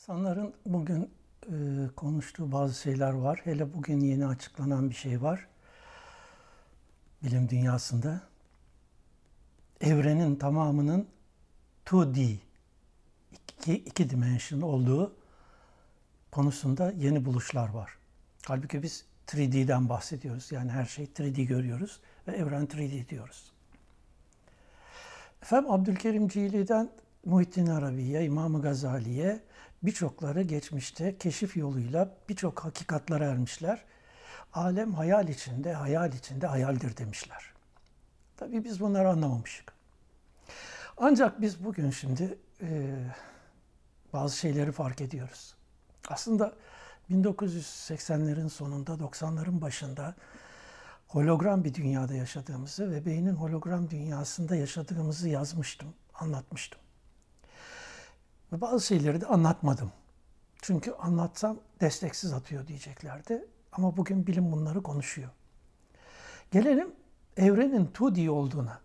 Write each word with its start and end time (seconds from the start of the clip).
İnsanların 0.00 0.54
bugün 0.66 1.10
e, 1.46 1.54
konuştuğu 1.96 2.52
bazı 2.52 2.80
şeyler 2.80 3.12
var. 3.12 3.40
Hele 3.44 3.74
bugün 3.74 4.00
yeni 4.00 4.26
açıklanan 4.26 4.90
bir 4.90 4.94
şey 4.94 5.22
var. 5.22 5.48
Bilim 7.22 7.48
dünyasında. 7.48 8.20
Evrenin 9.80 10.36
tamamının 10.36 11.08
2D, 11.86 12.36
iki, 13.32 13.74
iki 13.74 14.10
dimension 14.10 14.60
olduğu 14.60 15.16
konusunda 16.30 16.92
yeni 16.92 17.24
buluşlar 17.24 17.68
var. 17.68 17.98
Halbuki 18.46 18.82
biz 18.82 19.04
3D'den 19.26 19.88
bahsediyoruz. 19.88 20.52
Yani 20.52 20.70
her 20.70 20.84
şey 20.84 21.04
3D 21.04 21.42
görüyoruz 21.44 22.00
ve 22.28 22.36
evren 22.36 22.66
3D 22.66 23.08
diyoruz. 23.08 23.52
Efendim 25.42 25.70
Abdülkerim 25.70 26.28
Cili'den 26.28 26.90
Muhittin 27.24 27.66
Arabi'ye, 27.66 28.24
İmam 28.24 28.62
Gazali'ye 28.62 29.49
birçokları 29.82 30.42
geçmişte 30.42 31.18
keşif 31.18 31.56
yoluyla 31.56 32.16
birçok 32.28 32.64
hakikatlara 32.64 33.24
ermişler. 33.24 33.84
Alem 34.52 34.94
hayal 34.94 35.28
içinde, 35.28 35.72
hayal 35.72 36.12
içinde 36.12 36.46
hayaldir 36.46 36.96
demişler. 36.96 37.52
Tabii 38.36 38.64
biz 38.64 38.80
bunları 38.80 39.08
anlamamışık. 39.08 39.72
Ancak 40.96 41.40
biz 41.40 41.64
bugün 41.64 41.90
şimdi 41.90 42.38
e, 42.62 42.96
bazı 44.12 44.36
şeyleri 44.36 44.72
fark 44.72 45.00
ediyoruz. 45.00 45.54
Aslında 46.08 46.52
1980'lerin 47.10 48.48
sonunda, 48.48 48.92
90'ların 48.92 49.60
başında 49.60 50.14
hologram 51.08 51.64
bir 51.64 51.74
dünyada 51.74 52.14
yaşadığımızı 52.14 52.90
ve 52.90 53.06
beynin 53.06 53.34
hologram 53.34 53.90
dünyasında 53.90 54.56
yaşadığımızı 54.56 55.28
yazmıştım, 55.28 55.94
anlatmıştım. 56.14 56.80
Ve 58.52 58.60
bazı 58.60 58.86
şeyleri 58.86 59.20
de 59.20 59.26
anlatmadım. 59.26 59.92
Çünkü 60.62 60.92
anlatsam 60.92 61.58
desteksiz 61.80 62.32
atıyor 62.32 62.66
diyeceklerdi. 62.66 63.44
Ama 63.72 63.96
bugün 63.96 64.26
bilim 64.26 64.52
bunları 64.52 64.82
konuşuyor. 64.82 65.30
Gelelim 66.50 66.94
evrenin 67.36 67.86
2D 67.86 68.28
olduğuna. 68.28 68.80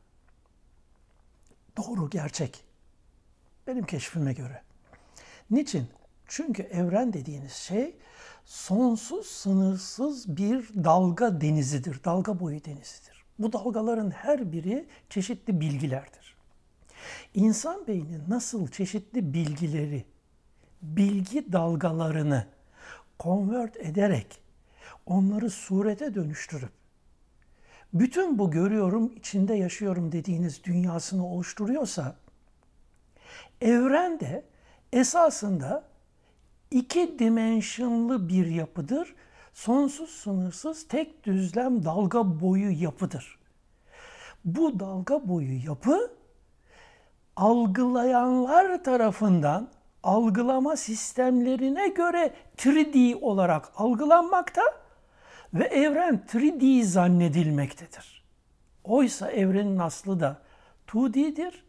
Doğru, 1.77 2.09
gerçek. 2.09 2.63
Benim 3.67 3.85
keşfime 3.85 4.33
göre. 4.33 4.61
Niçin? 5.51 5.87
Çünkü 6.27 6.63
evren 6.63 7.13
dediğiniz 7.13 7.53
şey 7.53 7.97
sonsuz, 8.45 9.27
sınırsız 9.27 10.37
bir 10.37 10.69
dalga 10.83 11.41
denizidir. 11.41 12.03
Dalga 12.03 12.39
boyu 12.39 12.65
denizidir. 12.65 13.25
Bu 13.39 13.53
dalgaların 13.53 14.11
her 14.11 14.51
biri 14.51 14.87
çeşitli 15.09 15.59
bilgilerdir. 15.59 16.34
İnsan 17.35 17.87
beyni 17.87 18.29
nasıl 18.29 18.67
çeşitli 18.67 19.33
bilgileri, 19.33 20.05
bilgi 20.81 21.53
dalgalarını 21.53 22.47
convert 23.19 23.77
ederek 23.77 24.41
onları 25.05 25.49
surete 25.49 26.15
dönüştürüp 26.15 26.69
bütün 27.93 28.39
bu 28.39 28.51
görüyorum, 28.51 29.13
içinde 29.15 29.53
yaşıyorum 29.53 30.11
dediğiniz 30.11 30.63
dünyasını 30.63 31.27
oluşturuyorsa 31.27 32.15
evren 33.61 34.19
de 34.19 34.45
esasında 34.93 35.83
iki 36.71 37.19
dimensionlı 37.19 38.29
bir 38.29 38.45
yapıdır. 38.45 39.15
Sonsuz 39.53 40.09
sınırsız 40.09 40.87
tek 40.87 41.23
düzlem 41.23 41.85
dalga 41.85 42.41
boyu 42.41 42.81
yapıdır. 42.81 43.39
Bu 44.45 44.79
dalga 44.79 45.27
boyu 45.27 45.65
yapı 45.65 46.11
algılayanlar 47.35 48.83
tarafından 48.83 49.69
algılama 50.03 50.75
sistemlerine 50.75 51.87
göre 51.87 52.33
3D 52.57 53.15
olarak 53.15 53.71
algılanmakta 53.75 54.61
ve 55.53 55.63
evren 55.63 56.23
3D 56.27 56.83
zannedilmektedir. 56.83 58.23
Oysa 58.83 59.31
evrenin 59.31 59.79
aslı 59.79 60.19
da 60.19 60.41
2D'dir. 60.87 61.63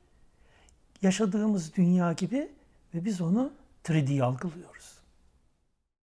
Yaşadığımız 1.03 1.75
dünya 1.75 2.13
gibi 2.13 2.49
ve 2.95 3.05
biz 3.05 3.21
onu 3.21 3.53
3D 3.85 4.23
algılıyoruz. 4.23 4.96